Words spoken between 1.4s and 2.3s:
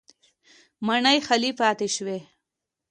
پاتې شوې